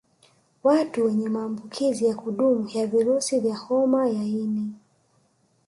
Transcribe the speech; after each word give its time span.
Watu 0.63 1.05
wenye 1.05 1.29
maambukizi 1.29 2.05
ya 2.05 2.15
kudumu 2.15 2.69
ya 2.73 2.87
virusi 2.87 3.39
vya 3.39 3.55
homa 3.57 4.07
ya 4.09 4.23
ini 4.23 4.71